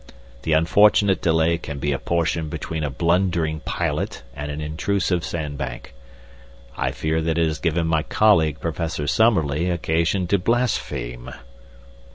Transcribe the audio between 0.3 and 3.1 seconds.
The unfortunate delay can be apportioned between a